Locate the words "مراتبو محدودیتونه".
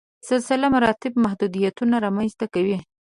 0.75-1.95